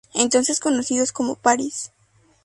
Entonces 0.15 0.59
conocidos 0.59 1.11
como 1.11 1.35
Paris. 1.35 1.91